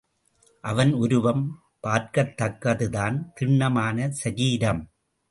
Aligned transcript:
அவன் 0.63 0.93
உருவம் 0.93 1.43
பார்க்கத்தக்கதுதான் 1.83 3.17
திண்ணமான 3.33 4.09
சரீரம். 4.11 4.81